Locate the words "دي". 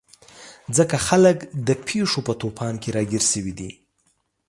3.59-3.71